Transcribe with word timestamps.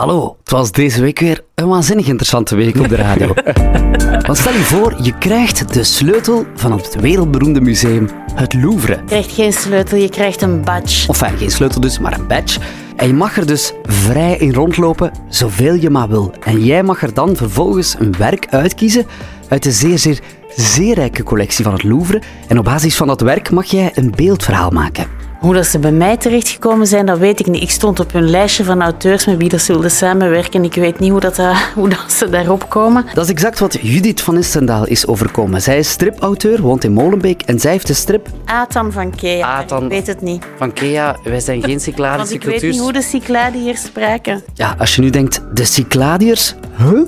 Hallo, 0.00 0.36
het 0.40 0.50
was 0.50 0.72
deze 0.72 1.00
week 1.00 1.18
weer 1.18 1.44
een 1.54 1.68
waanzinnig 1.68 2.06
interessante 2.06 2.56
week 2.56 2.78
op 2.78 2.88
de 2.88 2.96
radio. 2.96 3.34
Want 4.26 4.38
stel 4.38 4.52
je 4.52 4.58
voor, 4.58 4.94
je 5.02 5.18
krijgt 5.18 5.74
de 5.74 5.84
sleutel 5.84 6.46
van 6.54 6.72
het 6.72 7.00
wereldberoemde 7.00 7.60
museum, 7.60 8.08
het 8.34 8.54
Louvre. 8.54 8.92
Je 8.92 9.04
krijgt 9.04 9.32
geen 9.32 9.52
sleutel, 9.52 9.98
je 9.98 10.08
krijgt 10.08 10.42
een 10.42 10.62
badge. 10.62 11.08
Of 11.08 11.22
enfin, 11.22 11.38
geen 11.38 11.50
sleutel 11.50 11.80
dus, 11.80 11.98
maar 11.98 12.18
een 12.18 12.26
badge. 12.26 12.60
En 12.96 13.06
je 13.06 13.14
mag 13.14 13.36
er 13.36 13.46
dus 13.46 13.72
vrij 13.82 14.36
in 14.36 14.54
rondlopen, 14.54 15.12
zoveel 15.28 15.74
je 15.74 15.90
maar 15.90 16.08
wil. 16.08 16.32
En 16.40 16.64
jij 16.64 16.82
mag 16.82 17.02
er 17.02 17.14
dan 17.14 17.36
vervolgens 17.36 17.96
een 17.98 18.14
werk 18.18 18.46
uitkiezen 18.50 19.06
uit 19.48 19.62
de 19.62 19.72
zeer, 19.72 19.98
zeer, 19.98 20.20
zeer 20.56 20.94
rijke 20.94 21.22
collectie 21.22 21.64
van 21.64 21.72
het 21.72 21.82
Louvre. 21.82 22.22
En 22.48 22.58
op 22.58 22.64
basis 22.64 22.96
van 22.96 23.06
dat 23.06 23.20
werk 23.20 23.50
mag 23.50 23.64
jij 23.64 23.90
een 23.94 24.12
beeldverhaal 24.16 24.70
maken. 24.70 25.19
Hoe 25.40 25.54
dat 25.54 25.66
ze 25.66 25.78
bij 25.78 25.92
mij 25.92 26.16
terechtgekomen 26.16 26.86
zijn, 26.86 27.06
dat 27.06 27.18
weet 27.18 27.40
ik 27.40 27.46
niet. 27.46 27.62
Ik 27.62 27.70
stond 27.70 28.00
op 28.00 28.12
hun 28.12 28.30
lijstje 28.30 28.64
van 28.64 28.82
auteurs 28.82 29.26
met 29.26 29.36
wie 29.36 29.48
dat 29.48 29.60
ze 29.60 29.72
wilden 29.72 29.90
samenwerken. 29.90 30.64
Ik 30.64 30.74
weet 30.74 30.98
niet 30.98 31.10
hoe, 31.10 31.20
dat, 31.20 31.38
eh, 31.38 31.60
hoe 31.74 31.88
dat 31.88 32.12
ze 32.12 32.28
daarop 32.28 32.68
komen. 32.68 33.06
Dat 33.14 33.24
is 33.24 33.30
exact 33.30 33.58
wat 33.58 33.78
Judith 33.80 34.20
van 34.20 34.36
Istendaal 34.36 34.86
is 34.86 35.06
overkomen. 35.06 35.62
Zij 35.62 35.78
is 35.78 35.90
stripauteur, 35.90 36.60
woont 36.60 36.84
in 36.84 36.92
Molenbeek 36.92 37.42
en 37.42 37.60
zij 37.60 37.70
heeft 37.70 37.86
de 37.86 37.94
strip... 37.94 38.28
Atan 38.44 38.92
van 38.92 39.14
Kea. 39.16 39.46
Atan 39.46 39.82
Ik 39.84 39.90
weet 39.90 40.06
het 40.06 40.20
niet. 40.20 40.44
Van 40.56 40.72
Kea, 40.72 41.16
wij 41.24 41.40
zijn 41.40 41.60
geen 41.60 41.68
Want 41.68 41.82
Cycladische 41.82 42.34
ik 42.34 42.42
weet 42.42 42.62
niet 42.62 42.80
hoe 42.80 42.92
de 42.92 43.02
Cycladen 43.02 43.60
hier 43.60 43.76
spraken. 43.76 44.42
Ja, 44.54 44.74
als 44.78 44.94
je 44.94 45.02
nu 45.02 45.10
denkt, 45.10 45.42
de 45.54 45.64
Cycladiërs? 45.64 46.54
Huh? 46.76 47.00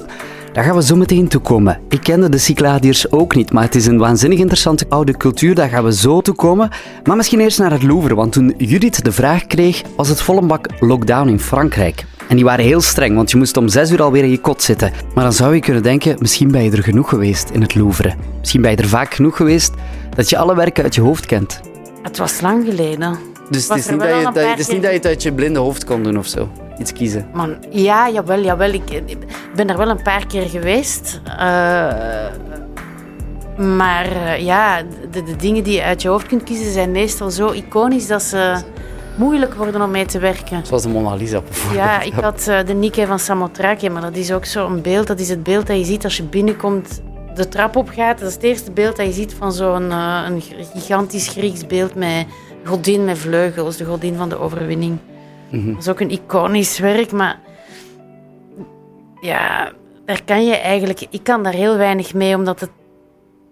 Daar 0.52 0.64
gaan 0.64 0.74
we 0.76 0.82
zo 0.82 0.96
meteen 0.96 1.28
toe 1.28 1.40
komen. 1.40 1.80
Ik 1.88 2.00
kende 2.00 2.28
de 2.28 2.38
Cycladiërs 2.38 3.10
ook 3.10 3.34
niet, 3.34 3.52
maar 3.52 3.62
het 3.62 3.74
is 3.74 3.86
een 3.86 3.98
waanzinnig 3.98 4.38
interessante 4.38 4.86
oude 4.88 5.16
cultuur. 5.16 5.54
Daar 5.54 5.68
gaan 5.68 5.84
we 5.84 5.92
zo 5.92 6.20
toe 6.20 6.34
komen. 6.34 6.70
Maar 7.04 7.16
misschien 7.16 7.40
eerst 7.40 7.58
naar 7.58 7.70
het 7.70 7.82
Louvre, 7.82 8.14
want 8.14 8.32
toen 8.32 8.54
Judith 8.56 9.04
de 9.04 9.12
vraag 9.12 9.46
kreeg, 9.46 9.82
was 9.96 10.08
het 10.08 10.20
volle 10.22 10.42
bak 10.42 10.66
lockdown 10.80 11.28
in 11.28 11.40
Frankrijk. 11.40 12.04
En 12.28 12.36
die 12.36 12.44
waren 12.44 12.64
heel 12.64 12.80
streng, 12.80 13.14
want 13.14 13.30
je 13.30 13.36
moest 13.36 13.56
om 13.56 13.68
zes 13.68 13.90
uur 13.90 14.02
alweer 14.02 14.24
in 14.24 14.30
je 14.30 14.40
kot 14.40 14.62
zitten. 14.62 14.92
Maar 15.14 15.24
dan 15.24 15.32
zou 15.32 15.54
je 15.54 15.60
kunnen 15.60 15.82
denken, 15.82 16.16
misschien 16.18 16.50
ben 16.50 16.62
je 16.62 16.70
er 16.70 16.82
genoeg 16.82 17.08
geweest 17.08 17.50
in 17.50 17.60
het 17.60 17.74
Louvre. 17.74 18.14
Misschien 18.38 18.62
ben 18.62 18.70
je 18.70 18.76
er 18.76 18.88
vaak 18.88 19.14
genoeg 19.14 19.36
geweest 19.36 19.72
dat 20.14 20.30
je 20.30 20.36
alle 20.36 20.54
werken 20.54 20.82
uit 20.82 20.94
je 20.94 21.00
hoofd 21.00 21.26
kent. 21.26 21.60
Het 22.02 22.18
was 22.18 22.40
lang 22.40 22.64
geleden. 22.64 23.18
Dus 23.50 23.68
het 23.68 23.78
is, 23.78 23.88
niet 23.88 24.00
dat, 24.00 24.08
je, 24.34 24.40
het 24.40 24.58
is 24.58 24.68
niet 24.68 24.82
dat 24.82 24.90
je 24.90 24.96
het 24.96 25.06
uit 25.06 25.22
je 25.22 25.32
blinde 25.32 25.58
hoofd 25.58 25.84
kon 25.84 26.02
doen 26.02 26.18
of 26.18 26.26
zo. 26.26 26.48
Iets 26.78 26.92
kiezen. 26.92 27.26
Man, 27.32 27.56
ja, 27.70 28.10
jawel, 28.10 28.40
jawel. 28.40 28.72
Ik, 28.72 28.90
ik 28.90 29.18
ben 29.56 29.68
er 29.68 29.76
wel 29.76 29.88
een 29.88 30.02
paar 30.02 30.26
keer 30.26 30.48
geweest. 30.48 31.20
Eh, 31.24 31.92
maar 33.56 34.06
eh, 34.06 34.44
ja, 34.44 34.82
de, 35.10 35.22
de 35.22 35.36
dingen 35.36 35.64
die 35.64 35.74
je 35.74 35.82
uit 35.82 36.02
je 36.02 36.08
hoofd 36.08 36.26
kunt 36.26 36.42
kiezen 36.42 36.72
zijn 36.72 36.90
meestal 36.90 37.30
zo 37.30 37.50
iconisch 37.50 38.06
dat 38.06 38.22
ze 38.22 38.62
moeilijk 39.16 39.54
worden 39.54 39.82
om 39.82 39.90
mee 39.90 40.06
te 40.06 40.18
werken. 40.18 40.66
Zoals 40.66 40.82
de 40.82 40.88
Mona 40.88 41.14
Lisa 41.14 41.40
bijvoorbeeld. 41.40 41.84
Ja, 41.84 42.00
ik 42.00 42.12
had 42.12 42.46
eh, 42.48 42.66
de 42.66 42.74
Nike 42.74 43.06
van 43.06 43.18
Samothrake, 43.18 43.90
maar 43.90 44.02
dat 44.02 44.16
is 44.16 44.32
ook 44.32 44.44
zo'n 44.44 44.80
beeld. 44.80 45.06
Dat 45.06 45.20
is 45.20 45.28
het 45.28 45.42
beeld 45.42 45.66
dat 45.66 45.76
je 45.78 45.84
ziet 45.84 46.04
als 46.04 46.16
je 46.16 46.22
binnenkomt, 46.22 47.00
de 47.34 47.48
trap 47.48 47.76
opgaat. 47.76 48.18
Dat 48.18 48.28
is 48.28 48.34
het 48.34 48.42
eerste 48.42 48.70
beeld 48.70 48.96
dat 48.96 49.06
je 49.06 49.12
ziet 49.12 49.34
van 49.34 49.52
zo'n 49.52 49.90
een 49.90 50.42
gigantisch 50.72 51.28
Grieks 51.28 51.66
beeld 51.66 51.94
met 51.94 52.26
godin 52.64 53.04
met 53.04 53.18
vleugels, 53.18 53.76
de 53.76 53.84
godin 53.84 54.16
van 54.16 54.28
de 54.28 54.38
overwinning. 54.38 54.98
Mhm. 55.52 55.72
Dat 55.72 55.80
is 55.82 55.88
ook 55.88 56.00
een 56.00 56.10
iconisch 56.10 56.78
werk, 56.78 57.12
maar 57.12 57.40
ja, 59.20 59.72
daar 60.06 60.20
kan 60.24 60.44
je 60.46 60.56
eigenlijk... 60.56 61.06
Ik 61.10 61.22
kan 61.22 61.42
daar 61.42 61.52
heel 61.52 61.76
weinig 61.76 62.14
mee, 62.14 62.34
omdat 62.36 62.60
het 62.60 62.70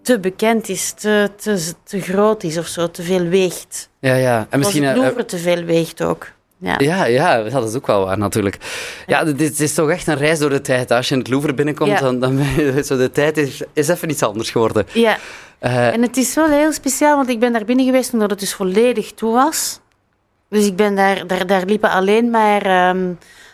te 0.01 0.19
bekend 0.19 0.69
is, 0.69 0.91
te, 0.91 1.29
te, 1.37 1.73
te 1.83 2.01
groot 2.01 2.43
is 2.43 2.57
of 2.57 2.67
zo, 2.67 2.91
te 2.91 3.03
veel 3.03 3.25
weegt. 3.27 3.89
Ja, 3.99 4.13
ja. 4.15 4.47
En 4.49 4.59
Misschien 4.59 4.83
het 4.83 4.95
eh, 4.95 5.01
Louvre 5.01 5.25
te 5.25 5.37
veel 5.37 5.63
weegt 5.63 6.01
ook. 6.03 6.27
Ja. 6.57 6.75
Ja, 6.77 7.05
ja, 7.05 7.43
dat 7.43 7.69
is 7.69 7.75
ook 7.75 7.87
wel 7.87 8.05
waar 8.05 8.17
natuurlijk. 8.17 8.57
Ja, 9.07 9.23
dit 9.23 9.37
dit 9.37 9.59
is 9.59 9.73
toch 9.73 9.89
echt 9.89 10.07
een 10.07 10.15
reis 10.17 10.39
door 10.39 10.49
de 10.49 10.61
tijd. 10.61 10.91
Als 10.91 11.07
je 11.07 11.13
in 11.13 11.19
het 11.19 11.29
Louvre 11.29 11.53
binnenkomt, 11.53 11.99
Ja. 11.99 12.11
dan, 12.11 12.39
zo 12.83 12.97
de 12.97 13.09
tijd 13.11 13.37
is, 13.37 13.61
is 13.73 13.87
even 13.87 14.09
iets 14.09 14.23
anders 14.23 14.49
geworden. 14.51 14.85
ja. 14.93 15.17
Eh, 15.59 15.93
En 15.93 16.01
het 16.01 16.17
is 16.17 16.33
wel 16.35 16.47
heel 16.47 16.71
speciaal, 16.71 17.15
want 17.15 17.29
ik 17.29 17.39
ben 17.39 17.53
daar 17.53 17.65
binnen 17.65 17.85
geweest 17.85 18.13
omdat 18.13 18.29
het 18.29 18.39
dus 18.39 18.53
volledig 18.53 19.11
toe 19.11 19.33
was. 19.33 19.79
Dus 20.51 20.65
ik 20.65 20.75
ben 20.75 20.95
daar, 20.95 21.27
daar, 21.27 21.47
daar 21.47 21.63
liepen 21.65 21.89
alleen 21.89 22.29
maar 22.29 22.61
ehm, 22.61 23.11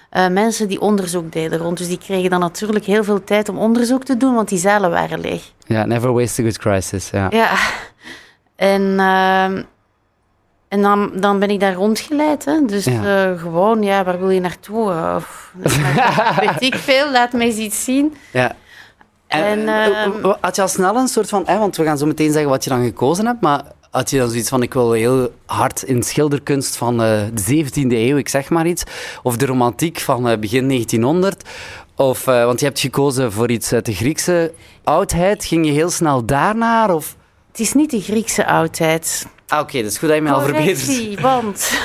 eh, 0.10 0.28
mensen 0.28 0.68
die 0.68 0.82
onderzoek 0.82 1.32
deden 1.32 1.60
rond. 1.60 1.78
Dus 1.78 1.88
die 1.88 1.98
kregen 1.98 2.30
dan 2.30 2.40
natuurlijk 2.40 2.86
heel 2.86 3.04
veel 3.04 3.24
tijd 3.24 3.50
om 3.50 3.58
onderzoek 3.58 4.04
te 4.04 4.18
doen, 4.18 4.36
want 4.36 4.50
die 4.50 4.58
zalen 4.60 4.90
waren 4.90 5.20
leeg. 5.20 5.52
ja, 5.66 5.86
never 5.86 6.14
waste 6.14 6.42
a 6.42 6.46
good 6.46 6.58
crisis. 6.58 7.10
Ja. 7.10 7.28
Ja. 7.30 7.50
En, 8.56 8.82
ehm, 9.00 9.64
en 10.68 10.82
dan, 10.82 11.12
dan 11.16 11.40
ben 11.40 11.50
ik 11.50 11.60
daar 11.60 11.74
rondgeleid. 11.74 12.46
Hè. 12.46 12.66
Dus 12.66 12.86
Ja. 12.86 13.32
eh, 13.32 13.40
gewoon, 13.42 13.84
ja, 13.84 14.04
waar 14.04 14.20
wil 14.20 14.30
je 14.30 14.40
naartoe? 14.40 14.92
Eh, 14.92 15.16
Of, 15.16 15.54
weet 16.40 16.62
ik 16.62 16.76
veel, 16.90 17.12
laat 17.12 17.34
me 17.34 17.44
eens 17.44 17.56
iets 17.56 17.84
zien. 17.84 18.16
ja. 18.32 18.56
En, 19.28 19.44
En, 19.44 19.68
eh, 19.68 20.04
ehm, 20.04 20.34
had 20.42 20.56
je 20.56 20.62
al 20.62 20.68
snel 20.68 20.96
een 20.96 21.08
soort 21.08 21.30
van... 21.30 21.44
Hè, 21.46 21.58
want 21.58 21.76
we 21.76 21.84
gaan 21.84 21.98
zo 21.98 22.06
meteen 22.06 22.32
zeggen 22.32 22.50
wat 22.50 22.64
je 22.64 22.70
dan 22.70 22.84
gekozen 22.84 23.26
hebt, 23.26 23.42
maar 23.42 23.62
had 23.92 24.10
je 24.10 24.18
dan 24.18 24.30
zoiets 24.30 24.50
van, 24.50 24.62
ik 24.62 24.74
wil 24.74 24.92
heel 24.92 25.34
hard 25.46 25.84
in 25.84 26.04
schilderkunst 26.04 26.76
van 26.76 27.02
eh, 27.04 27.22
de 27.34 27.66
17e 27.66 27.92
eeuw, 27.92 28.18
ik 28.18 28.30
zeg 28.30 28.50
maar 28.50 28.68
iets, 28.68 28.84
of 29.24 29.38
de 29.38 29.46
romantiek 29.46 30.00
van 30.00 30.30
eh, 30.30 30.38
begin 30.38 30.68
1900, 30.68 31.44
of, 31.96 32.28
eh, 32.28 32.46
want 32.46 32.60
je 32.60 32.66
hebt 32.66 32.80
gekozen 32.80 33.32
voor 33.32 33.52
iets 33.52 33.74
uit 33.74 33.86
de 33.86 33.94
Griekse 33.94 34.54
oudheid, 34.84 35.46
ging 35.46 35.66
je 35.66 35.72
heel 35.72 35.90
snel 35.90 36.26
daarnaar, 36.26 36.94
of... 36.94 37.16
Het 37.52 37.60
is 37.60 37.74
niet 37.74 37.92
de 37.92 38.02
Griekse 38.02 38.46
oudheid. 38.46 39.28
Ah, 39.48 39.60
oké, 39.60 39.82
dat 39.82 39.92
is 39.92 39.98
goed 39.98 40.08
dat 40.08 40.18
je 40.18 40.24
mij 40.24 40.32
al 40.32 40.42
verbetert. 40.42 41.22
Want... 41.22 41.70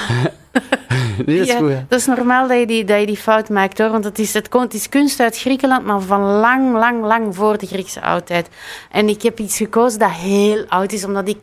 Nee, 1.27 1.39
dat 1.39 1.47
is 1.47 1.53
Ja, 1.53 1.59
goed, 1.59 1.89
dat 1.89 1.99
is 1.99 2.07
normaal 2.07 2.49
dat 2.49 2.59
je 2.59 2.67
die, 2.67 2.85
dat 2.85 3.01
je 3.01 3.07
die 3.07 3.17
fout 3.17 3.49
maakt 3.49 3.79
hoor. 3.79 3.91
Want 3.91 4.05
het 4.05 4.19
is, 4.19 4.35
het, 4.35 4.49
komt, 4.49 4.65
het 4.65 4.75
is 4.75 4.89
kunst 4.89 5.21
uit 5.21 5.39
Griekenland, 5.39 5.85
maar 5.85 6.01
van 6.01 6.21
lang, 6.21 6.73
lang, 6.73 7.05
lang 7.05 7.35
voor 7.35 7.59
de 7.59 7.67
Griekse 7.67 8.03
oudheid. 8.03 8.49
En 8.91 9.09
ik 9.09 9.23
heb 9.23 9.39
iets 9.39 9.57
gekozen 9.57 9.99
dat 9.99 10.11
heel 10.11 10.65
oud 10.69 10.93
is, 10.93 11.05
omdat 11.05 11.29
ik 11.29 11.43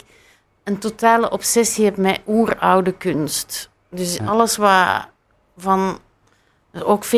een 0.69 0.78
totale 0.80 1.30
obsessie 1.31 1.85
heb 1.85 1.97
met 1.97 2.19
oeroude 2.28 2.91
kunst. 2.91 3.69
Dus 3.91 4.19
alles 4.25 4.57
wat 4.57 5.07
van 5.57 6.00
ook 6.84 7.06
40.000 7.06 7.12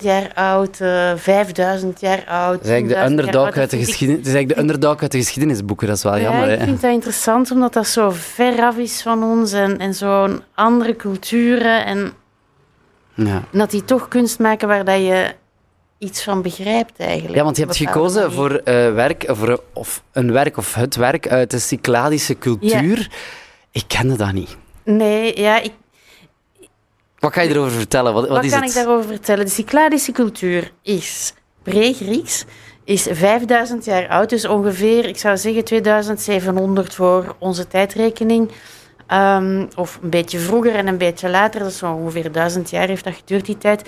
jaar 0.00 0.32
oud, 0.34 0.80
eh 0.80 1.12
5.000 1.14 1.88
jaar 1.98 2.24
oud. 2.26 2.54
Het 2.54 2.64
is 2.64 2.70
eigenlijk 2.70 2.88
de 2.88 2.94
10.000 2.94 2.94
jaar 2.94 3.06
underdog 3.10 3.44
oud, 3.44 3.56
uit 3.58 3.70
de 3.70 3.78
ik- 3.78 3.84
geschiedenis. 3.84 4.18
Het 4.20 4.28
is 4.28 4.34
eigenlijk 4.34 4.66
de 4.66 4.74
underdog 4.74 5.02
uit 5.02 5.12
de 5.12 5.18
geschiedenisboeken, 5.18 5.86
dat 5.86 5.96
is 5.96 6.02
wel 6.02 6.18
jammer. 6.18 6.46
ja, 6.46 6.52
ik 6.52 6.58
hè. 6.58 6.64
vind 6.64 6.80
dat 6.80 6.90
interessant, 6.92 7.50
omdat 7.50 7.72
dat 7.72 7.86
zo 7.86 8.10
ver 8.10 8.62
af 8.62 8.76
is 8.76 9.02
van 9.02 9.22
ons 9.22 9.52
en, 9.52 9.78
en 9.78 9.94
zo'n 9.94 10.42
andere 10.54 10.96
culturen. 10.96 11.84
En 11.84 12.12
Ja. 13.14 13.42
En 13.52 13.58
dat 13.58 13.70
die 13.70 13.84
toch 13.84 14.08
kunst 14.08 14.38
maken 14.38 14.68
waar 14.68 14.84
dat 14.84 14.98
je 14.98 15.34
iets 16.00 16.22
van 16.22 16.42
begrijpt 16.42 16.98
eigenlijk. 16.98 17.34
ja, 17.34 17.44
want 17.44 17.56
je 17.56 17.62
hebt 17.64 17.76
gekozen 17.76 18.20
manier. 18.20 18.36
voor 18.36 18.50
eh, 18.50 18.94
werk, 18.94 19.24
of, 19.28 19.38
voor, 19.38 19.62
of 19.72 20.02
een 20.12 20.32
werk 20.32 20.56
of 20.56 20.74
het 20.74 20.96
werk 20.96 21.28
uit 21.28 21.50
de 21.50 21.58
Cycladische 21.58 22.38
cultuur. 22.38 23.10
Ik 23.70 23.84
kende 23.86 24.16
dat 24.16 24.32
niet. 24.32 24.56
Nee, 24.84 25.40
ja, 25.40 25.60
ik, 25.60 25.72
Wat 27.18 27.32
kan 27.32 27.44
je 27.44 27.50
erover 27.50 27.72
vertellen? 27.72 28.12
Wat, 28.12 28.28
wat, 28.28 28.36
wat 28.36 28.44
is 28.44 28.50
kan 28.50 28.60
het? 28.60 28.68
ik 28.68 28.76
daarover 28.76 29.08
vertellen? 29.08 29.44
De 29.44 29.50
Cycladische 29.50 30.12
cultuur 30.12 30.72
is 30.82 31.34
pre-Grieks, 31.62 32.44
is 32.84 33.06
5000 33.10 33.84
jaar 33.84 34.08
oud. 34.08 34.28
Dus 34.28 34.46
ongeveer, 34.46 35.04
ik 35.06 35.18
zou 35.18 35.36
zeggen 35.36 35.64
2700 35.64 36.94
voor 36.94 37.36
onze 37.38 37.66
tijdrekening. 37.66 38.50
Ehm, 39.06 39.66
of 39.76 39.98
een 40.02 40.10
beetje 40.10 40.38
vroeger 40.38 40.74
en 40.74 40.86
een 40.86 40.98
beetje 40.98 41.28
later. 41.28 41.60
Dat 41.60 41.70
is 41.70 41.82
ongeveer 41.82 42.32
1000 42.32 42.70
jaar 42.70 42.86
heeft 42.86 43.04
dat 43.04 43.14
geduurd, 43.14 43.46
die 43.46 43.58
tijd. 43.58 43.82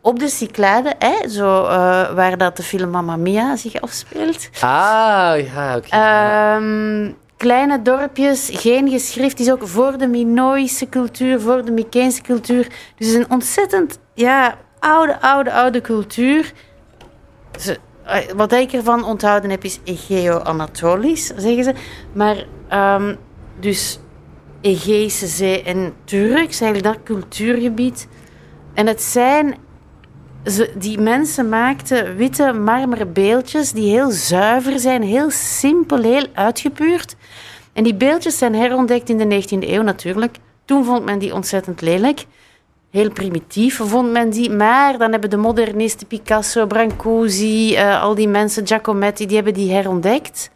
Op 0.00 0.18
de 0.18 0.28
Cyclade, 0.28 0.94
hè, 0.98 1.28
zo, 1.28 1.64
eh, 1.64 1.70
waar 2.14 2.38
dat 2.38 2.56
de 2.56 2.62
film 2.62 2.90
Mamma 2.90 3.16
Mia 3.16 3.56
zich 3.56 3.80
afspeelt. 3.80 4.48
Ah, 4.60 5.34
ja, 5.54 5.76
oké. 5.76 5.88
Ehm, 5.88 7.12
kleine 7.36 7.82
dorpjes, 7.82 8.50
geen 8.52 8.88
geschrift. 8.90 9.40
is 9.40 9.50
ook 9.50 9.68
voor 9.68 9.98
de 9.98 10.06
Minoïsche 10.06 10.88
cultuur, 10.88 11.40
voor 11.40 11.64
de 11.64 11.70
Mykeense 11.70 12.22
cultuur. 12.22 12.66
Dus 12.96 13.12
een 13.12 13.30
ontzettend 13.30 13.98
ja, 14.14 14.54
oude, 14.78 15.20
oude, 15.20 15.52
oude 15.52 15.80
cultuur. 15.80 16.52
Ze- 17.60 17.78
eh, 18.04 18.16
wat 18.36 18.52
ik 18.52 18.72
ervan 18.72 19.04
onthouden 19.04 19.50
heb, 19.50 19.64
is 19.64 19.80
Egeo-Anatolisch, 19.84 21.26
zeggen 21.36 21.64
ze. 21.64 21.72
Maar 22.12 22.44
ehm, 22.68 23.14
dus 23.60 23.98
Egeïsche 24.60 25.26
Zee 25.26 25.62
en 25.62 25.92
Turks, 26.04 26.60
eigenlijk 26.60 26.82
dat 26.94 27.02
cultuurgebied. 27.04 28.08
En 28.74 28.86
het 28.86 29.02
zijn 29.02 29.56
die 30.74 30.98
mensen 30.98 31.48
maakten 31.48 32.16
witte 32.16 32.52
marmeren 32.52 33.12
beeldjes 33.12 33.72
die 33.72 33.90
heel 33.90 34.10
zuiver 34.10 34.78
zijn, 34.78 35.02
heel 35.02 35.30
simpel, 35.30 36.02
heel 36.02 36.26
uitgepuurd. 36.32 37.16
En 37.72 37.84
die 37.84 37.94
beeldjes 37.94 38.38
zijn 38.38 38.54
herontdekt 38.54 39.08
in 39.08 39.18
de 39.18 39.42
19e 39.42 39.68
eeuw 39.68 39.82
natuurlijk. 39.82 40.36
Toen 40.64 40.84
vond 40.84 41.04
men 41.04 41.18
die 41.18 41.34
ontzettend 41.34 41.80
lelijk. 41.80 42.24
Heel 42.90 43.10
primitief 43.10 43.76
vond 43.76 44.10
men 44.10 44.30
die. 44.30 44.50
Maar 44.50 44.98
dan 44.98 45.10
hebben 45.10 45.30
de 45.30 45.36
modernisten, 45.36 46.06
Picasso, 46.06 46.66
Brancusi, 46.66 47.74
eh, 47.74 48.02
al 48.02 48.14
die 48.14 48.28
mensen, 48.28 48.66
Giacometti, 48.66 49.26
die 49.26 49.36
hebben 49.36 49.54
die 49.54 49.72
herontdekt. 49.72 50.50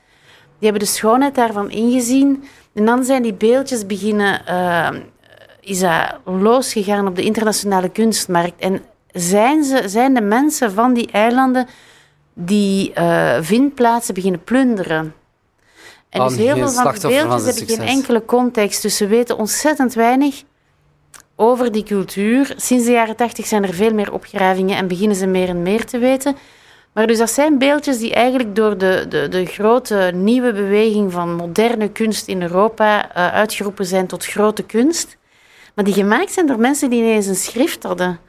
Die 0.58 0.70
hebben 0.70 0.80
de 0.88 0.94
schoonheid 0.94 1.34
daarvan 1.34 1.70
ingezien. 1.70 2.44
En 2.74 2.84
dan 2.84 3.04
zijn 3.04 3.22
die 3.22 3.34
beeldjes 3.34 3.86
beginnen... 3.86 4.46
eh, 4.46 4.88
is 5.68 5.78
dat 5.78 6.14
losgegaan 6.24 7.06
op 7.06 7.16
de 7.16 7.22
internationale 7.22 7.88
kunstmarkt. 7.88 8.60
En 8.60 8.82
zijn, 9.12 9.64
ze, 9.64 9.82
zijn 9.86 10.14
de 10.14 10.20
mensen 10.20 10.72
van 10.72 10.94
die 10.94 11.10
eilanden 11.10 11.66
die 12.34 12.92
uh, 12.98 13.36
vindplaatsen 13.40 14.14
beginnen 14.14 14.44
plunderen. 14.44 15.14
En 16.08 16.26
dus 16.26 16.36
heel 16.36 16.56
veel 16.56 16.68
van 16.68 16.94
de 16.94 17.08
beeldjes 17.08 17.44
hebben 17.44 17.76
geen 17.76 17.86
enkele 17.86 18.24
context. 18.24 18.82
Dus 18.82 18.96
ze 18.96 19.06
weten 19.06 19.38
ontzettend 19.38 19.94
weinig 19.94 20.42
over 21.36 21.72
die 21.72 21.82
cultuur. 21.82 22.54
Sinds 22.56 22.84
de 22.84 22.90
jaren 22.92 23.16
tachtig 23.16 23.46
zijn 23.46 23.64
er 23.64 23.74
veel 23.74 23.94
meer 23.94 24.12
opgravingen 24.12 24.76
en 24.76 24.88
beginnen 24.88 25.16
ze 25.16 25.26
meer 25.26 25.48
en 25.48 25.62
meer 25.62 25.84
te 25.84 25.98
weten. 25.98 26.36
Maar 26.92 27.06
dus 27.06 27.18
dat 27.18 27.30
zijn 27.30 27.58
beeldjes 27.58 27.98
die 27.98 28.14
eigenlijk 28.14 28.56
door 28.56 28.78
de, 28.78 29.06
de, 29.08 29.28
de 29.28 29.46
grote 29.46 30.10
nieuwe 30.14 30.52
beweging 30.52 31.12
van 31.12 31.34
moderne 31.34 31.88
kunst 31.88 32.28
in 32.28 32.42
Europa 32.42 33.04
uh, 33.04 33.32
uitgeroepen 33.32 33.86
zijn 33.86 34.06
tot 34.06 34.26
grote 34.26 34.62
kunst. 34.62 35.17
Maar 35.78 35.86
die 35.86 35.96
gemaakt 35.96 36.32
zijn 36.32 36.46
door 36.46 36.58
mensen 36.58 36.90
die 36.90 37.02
ineens 37.02 37.26
een 37.26 37.36
schrift 37.36 37.82
hadden. 37.82 38.20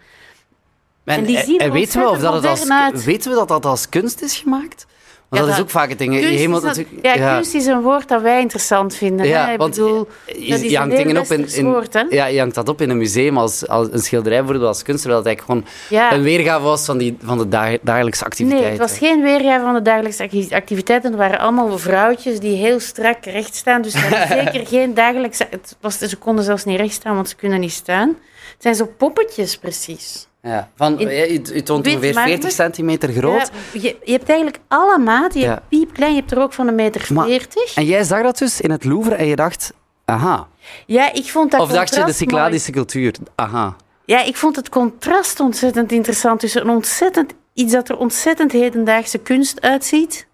En, 1.03 1.25
weten, 1.25 2.01
we 2.01 2.09
of 2.09 2.19
dat 2.19 2.33
het 2.33 2.45
als, 2.45 3.03
weten 3.03 3.31
we 3.31 3.37
dat 3.37 3.47
dat 3.47 3.65
als 3.65 3.89
kunst 3.89 4.21
is 4.21 4.37
gemaakt? 4.37 4.85
Want 5.29 5.45
dat, 5.45 5.53
is 5.53 5.61
ook 5.61 5.69
vaak 5.69 5.89
het 5.89 5.97
ding. 5.97 6.19
Kunst 6.19 6.83
ja, 7.01 7.33
kunst 7.33 7.53
is 7.53 7.65
een 7.65 7.81
woord 7.81 8.07
dat 8.07 8.21
wij 8.21 8.41
interessant 8.41 8.95
vinden. 8.95 9.27
Ja, 9.27 9.45
hè? 9.45 9.51
Ik 9.51 9.57
want 9.57 9.75
bedoel, 9.75 10.07
je, 10.25 10.49
dat 10.49 10.59
is 10.59 10.71
je 10.71 10.77
hangt 10.77 10.95
dingen 10.95 11.17
op 11.17 11.25
in, 11.25 11.53
in 11.53 11.65
woord, 11.65 11.93
hè? 11.93 12.03
Ja, 12.09 12.25
je 12.25 12.39
hangt 12.39 12.55
dat 12.55 12.69
op 12.69 12.81
in 12.81 12.89
een 12.89 12.97
museum 12.97 13.37
als, 13.37 13.67
als 13.67 13.87
een 13.91 13.99
schilderij 13.99 14.37
bijvoorbeeld 14.37 14.67
als 14.67 14.83
kunst, 14.83 15.01
terwijl 15.01 15.23
het 15.23 15.29
eigenlijk 15.29 15.67
gewoon 15.89 16.11
een 16.11 16.23
weergave 16.23 16.63
was 16.63 16.85
van, 16.85 16.97
die, 16.97 17.17
van 17.21 17.37
de 17.37 17.79
dagelijkse 17.81 18.25
activiteiten. 18.25 18.69
Nee, 18.69 18.79
het 18.79 18.89
was 18.89 18.97
geen 18.97 19.21
weergave 19.21 19.63
van 19.63 19.73
de 19.73 19.81
dagelijkse 19.81 20.55
activiteiten. 20.55 21.09
Het 21.09 21.19
waren 21.19 21.39
allemaal 21.39 21.77
vrouwtjes 21.77 22.39
die 22.39 22.55
heel 22.55 22.79
strak 22.79 23.25
recht 23.25 23.55
staan. 23.55 23.81
Dus 23.81 23.93
zeker 24.29 24.67
geen 24.67 24.93
dagelijkse... 24.93 25.47
Het 25.49 25.77
was, 25.81 25.97
ze 25.97 26.17
konden 26.17 26.43
zelfs 26.43 26.63
niet 26.63 26.79
recht 26.79 26.93
staan, 26.93 27.15
want 27.15 27.29
ze 27.29 27.35
kunnen 27.35 27.59
niet 27.59 27.71
staan. 27.71 28.07
Het 28.53 28.61
zijn 28.61 28.75
zo 28.75 28.93
poppetjes, 28.97 29.57
precies. 29.57 30.28
Ja, 30.41 30.69
van, 30.75 30.99
in, 30.99 31.07
je, 31.09 31.53
je 31.53 31.63
toont 31.63 31.87
ongeveer 31.87 32.13
40 32.13 32.51
centimeter 32.51 33.11
groot. 33.11 33.51
Ja, 33.73 33.79
je, 33.81 33.97
je, 34.03 34.11
hebt 34.11 34.29
eigenlijk 34.29 34.59
alle 34.67 34.97
maten. 34.97 35.39
Je 35.39 35.45
ja. 35.45 35.53
hebt 35.53 35.67
piepklein, 35.67 36.13
je 36.13 36.19
hebt 36.19 36.31
er 36.31 36.39
ook 36.39 36.53
van 36.53 36.67
een 36.67 36.75
meter 36.75 37.01
40. 37.01 37.75
En 37.75 37.85
jij 37.85 38.03
zag 38.03 38.23
dat 38.23 38.37
dus 38.37 38.61
in 38.61 38.71
het 38.71 38.83
Louvre 38.83 39.15
en 39.15 39.25
je 39.25 39.35
dacht, 39.35 39.73
aha. 40.05 40.47
Ja, 40.85 41.13
ik 41.13 41.25
vond 41.25 41.51
dat 41.51 41.61
Of 41.61 41.71
dacht 41.71 41.95
je 41.95 42.03
de 42.03 42.13
Cycladische 42.13 42.71
cultuur, 42.71 43.15
aha. 43.35 43.75
Ja, 44.05 44.23
ik 44.23 44.35
vond 44.35 44.55
het 44.55 44.69
contrast 44.69 45.39
ontzettend 45.39 45.91
interessant 45.91 46.39
tussen 46.39 46.61
een 46.61 46.69
ontzettend, 46.69 47.33
iets 47.53 47.73
dat 47.73 47.89
er 47.89 47.97
ontzettend 47.97 48.51
hedendaagse 48.51 49.17
kunst 49.17 49.61
uitziet. 49.61 50.27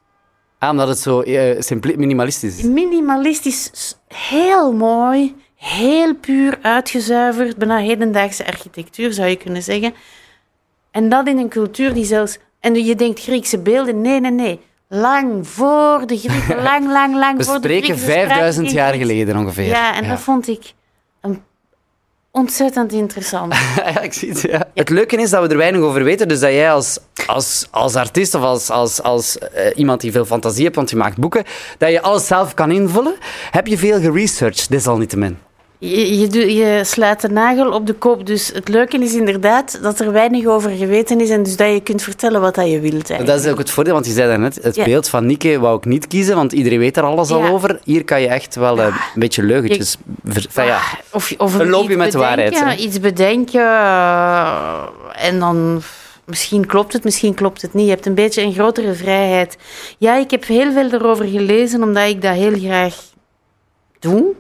Ah, 0.60 0.70
omdat 0.70 0.88
het 0.88 1.00
zo 1.00 1.22
uh, 1.22 1.62
minimalistisch 1.96 2.58
is. 2.58 2.64
Minimalistisch, 2.64 3.96
heel 4.08 4.74
mooi 4.74 5.36
heel 5.66 6.16
puur 6.16 6.58
uitgezuiverd, 6.62 7.58
bijna 7.58 7.78
hedendaagse 7.78 8.46
architectuur 8.48 9.14
zou 9.14 9.30
je 9.30 9.36
kunnen 9.36 9.64
zeggen. 9.64 9.94
En 10.92 11.10
dat 11.10 11.28
in 11.28 11.38
een 11.38 11.50
cultuur 11.50 11.94
die 11.94 12.06
zelfs. 12.06 12.38
En 12.60 12.86
je 12.86 12.96
denkt 12.96 13.22
Griekse 13.22 13.60
beelden. 13.60 14.02
Nee, 14.02 14.20
nee, 14.20 14.32
nee. 14.32 14.60
Lang 14.88 15.48
voor 15.48 16.04
de 16.06 16.18
Grieken, 16.18 16.64
lang, 16.72 16.92
lang, 16.92 17.16
lang 17.16 17.38
We 17.38 17.44
voor 17.44 17.62
de 17.62 17.68
Grieken. 17.68 17.94
We 17.94 18.00
spreken 18.00 18.28
5000 18.28 18.72
jaar 18.72 18.94
geleden 18.94 19.38
ongeveer. 19.38 19.66
Ja, 19.66 19.96
en 19.96 20.08
dat 20.08 20.20
vond 20.20 20.48
ik 20.48 20.74
een 21.22 21.42
ontzettend 22.32 22.92
interessant. 22.92 23.54
ja, 23.76 24.02
ik 24.02 24.14
zie 24.14 24.30
het, 24.30 24.42
ja. 24.42 24.68
Het 24.74 24.90
leuke 24.90 25.16
is 25.18 25.30
dat 25.30 25.42
we 25.42 25.50
er 25.50 25.58
weinig 25.58 25.82
over 25.82 26.04
weten, 26.04 26.28
dus 26.28 26.40
dat 26.40 26.52
jij 26.52 26.72
als, 26.72 27.00
als, 27.26 27.68
als 27.72 27.96
artiest 27.96 28.36
of 28.36 28.42
als, 28.42 28.70
als, 28.70 29.02
als 29.02 29.38
uh, 29.38 29.48
iemand 29.76 30.02
die 30.02 30.12
veel 30.12 30.26
fantasie 30.26 30.64
hebt, 30.64 30.76
want 30.76 30.90
je 30.90 30.96
maakt 30.96 31.18
boeken, 31.18 31.44
dat 31.78 31.92
je 31.92 32.02
alles 32.02 32.28
zelf 32.28 32.54
kan 32.54 32.72
invullen. 32.72 33.16
Heb 33.52 33.68
je 33.68 33.78
veel 33.78 34.00
geresearched, 34.00 34.70
desalniettemin? 34.70 35.38
Je, 35.78 36.20
je, 36.20 36.56
je, 36.56 36.82
sluit 36.84 37.22
de 37.22 37.30
nagel 37.30 37.72
op 37.72 37.88
de 37.88 37.94
kop. 37.94 38.26
Dus 38.26 38.52
het 38.54 38.68
leuke 38.68 38.98
is 38.98 39.14
inderdaad 39.14 39.80
dat 39.82 40.00
er 40.00 40.12
weinig 40.12 40.46
over 40.46 40.70
geweten 40.70 41.22
is 41.22 41.30
en 41.30 41.44
dus 41.44 41.56
dat 41.56 41.72
je 41.72 41.82
kunt 41.82 42.02
vertellen 42.02 42.42
wat 42.42 42.56
dat 42.56 42.70
je 42.70 42.80
wilt. 42.80 42.94
Eigenlijk. 42.94 43.28
Dat 43.28 43.40
is 43.40 43.52
ook 43.52 43.58
het 43.58 43.70
voordeel, 43.70 43.94
want 43.94 44.06
je 44.06 44.12
zei 44.12 44.28
daarnet, 44.28 44.60
het 44.62 44.84
beeld 44.84 45.08
van 45.10 45.26
Nike 45.26 45.60
wou 45.60 45.78
ik 45.78 45.86
niet 45.86 46.08
kiezen, 46.08 46.36
want 46.36 46.52
iedereen 46.52 46.80
weet 46.80 46.98
er 46.98 47.04
alles 47.04 47.30
al 47.30 47.46
over. 47.46 47.80
Hier 47.84 48.04
kan 48.04 48.22
je 48.22 48.28
echt 48.28 48.56
wel 48.56 48.78
uh, 48.78 48.86
een 48.86 49.20
beetje 49.20 49.44
leugentjes... 49.44 49.98
ja, 50.54 50.76
ah, 50.76 50.94
of, 51.12 51.34
of 51.38 51.54
een 51.54 51.70
loopje 51.70 51.98
met 51.98 52.12
de 52.12 52.18
waarheid. 52.18 52.80
Iets 52.80 53.00
bedenken 53.00 53.62
uh, 53.62 54.82
en 55.16 55.40
dan... 55.40 55.82
Misschien 56.26 56.66
klopt 56.66 56.94
het, 56.94 57.04
misschien 57.04 57.34
klopt 57.34 57.62
het 57.62 57.74
niet. 57.74 57.86
Je 57.86 57.92
hebt 57.92 58.06
een 58.06 58.14
beetje 58.14 58.42
een 58.42 58.54
grotere 58.54 58.94
vrijheid. 58.94 59.58
Ja, 59.98 60.16
ik 60.16 60.32
heb 60.32 60.46
heel 60.46 60.72
veel 60.72 60.92
erover 60.92 61.26
gelezen, 61.26 61.84
omdat 61.84 62.08
ik 62.08 62.22
dat 62.22 62.34
heel 62.34 62.60
graag 62.60 62.96
doe. 64.00 64.34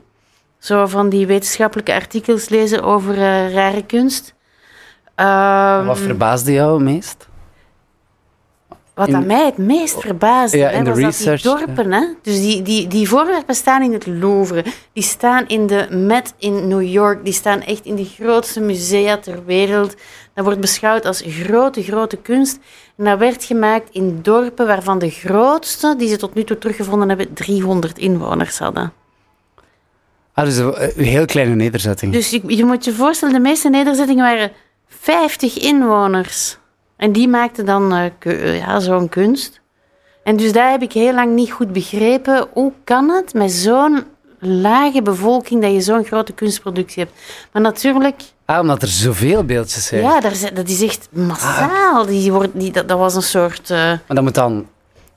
Zo 0.65 0.87
van 0.87 1.09
die 1.09 1.27
wetenschappelijke 1.27 1.93
artikels 1.93 2.49
lezen 2.49 2.83
over 2.83 3.17
uh, 3.17 3.53
rare 3.53 3.85
kunst. 3.85 4.33
Um, 5.15 5.85
wat 5.85 5.97
verbaasde 5.97 6.51
jou 6.51 6.73
het 6.73 6.83
meest? 6.83 7.27
Wat 8.93 9.13
aan 9.13 9.25
mij 9.25 9.45
het 9.45 9.57
meest 9.57 9.99
verbaasde, 9.99 10.57
ja, 10.57 10.69
hè, 10.69 10.83
was 10.83 10.97
research, 10.97 11.41
dat 11.41 11.57
die 11.57 11.65
dorpen. 11.65 11.91
Hè? 11.91 12.05
Dus 12.21 12.41
die, 12.41 12.61
die, 12.61 12.87
die 12.87 13.09
voorwerpen 13.09 13.55
staan 13.55 13.81
in 13.81 13.93
het 13.93 14.07
Louvre. 14.07 14.63
Die 14.93 15.03
staan 15.03 15.47
in 15.47 15.67
de 15.67 15.87
Met 15.89 16.33
in 16.37 16.67
New 16.67 16.83
York. 16.83 17.23
Die 17.23 17.33
staan 17.33 17.61
echt 17.61 17.85
in 17.85 17.95
de 17.95 18.05
grootste 18.05 18.59
musea 18.59 19.17
ter 19.17 19.45
wereld. 19.45 19.95
Dat 20.33 20.45
wordt 20.45 20.59
beschouwd 20.59 21.05
als 21.05 21.23
grote, 21.25 21.83
grote 21.83 22.17
kunst. 22.17 22.59
En 22.97 23.05
dat 23.05 23.19
werd 23.19 23.43
gemaakt 23.43 23.89
in 23.91 24.19
dorpen 24.21 24.67
waarvan 24.67 24.99
de 24.99 25.09
grootste, 25.09 25.95
die 25.97 26.07
ze 26.07 26.17
tot 26.17 26.33
nu 26.33 26.43
toe 26.43 26.57
teruggevonden 26.57 27.09
hebben, 27.09 27.33
300 27.33 27.97
inwoners 27.97 28.59
hadden. 28.59 28.93
Ah, 30.35 30.45
dus 30.45 30.57
een 30.57 31.03
heel 31.03 31.25
kleine 31.25 31.55
nederzetting. 31.55 32.13
Dus 32.13 32.29
je, 32.29 32.41
je, 32.47 32.65
moet 32.65 32.85
je 32.85 32.93
voorstellen, 32.93 33.33
de 33.33 33.39
meeste 33.39 33.69
nederzettingen 33.69 34.23
waren 34.23 34.51
50 34.87 35.57
inwoners. 35.57 36.57
En 36.97 37.11
die 37.11 37.27
maakten 37.27 37.65
dan 37.65 38.11
uh, 38.23 38.57
ja, 38.59 38.79
zo'n 38.79 39.09
kunst. 39.09 39.61
En 40.23 40.37
dus 40.37 40.51
daar 40.51 40.71
heb 40.71 40.81
ik 40.81 40.91
heel 40.91 41.13
lang 41.13 41.33
niet 41.33 41.51
goed 41.51 41.73
begrepen. 41.73 42.47
Hoe 42.53 42.71
kan 42.83 43.09
het 43.09 43.33
met 43.33 43.51
zo'n 43.51 44.03
lage 44.39 45.01
bevolking 45.01 45.61
dat 45.61 45.71
je 45.71 45.81
zo'n 45.81 46.05
grote 46.05 46.33
kunstproductie 46.33 47.03
hebt? 47.03 47.15
Maar 47.51 47.61
natuurlijk... 47.61 48.21
Ah, 48.45 48.59
omdat 48.59 48.81
er 48.81 48.87
zoveel 48.87 49.43
beeldjes 49.43 49.85
zijn. 49.85 50.01
Ja, 50.01 50.19
dat 50.53 50.69
is 50.69 50.81
echt 50.81 51.07
massaal. 51.11 52.01
Ah. 52.01 52.07
Die 52.07 52.31
wordt, 52.31 52.59
die, 52.59 52.71
dat, 52.71 52.87
dat 52.87 52.97
was 52.97 53.15
een 53.15 53.21
soort... 53.21 53.69
Uh... 53.69 53.77
Maar 53.77 54.01
dat 54.07 54.21
moet 54.21 54.35
dan 54.35 54.67